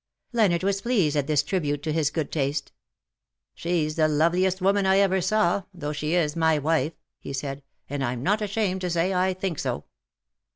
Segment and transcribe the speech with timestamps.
[0.33, 2.71] Leonard was pleased at this tribute to his good taste."
[3.53, 7.61] She's the loveliest woman I ever saw^ though she is my wife/' he said; '^
[7.87, 9.83] and I'm not ashamed to say I think so."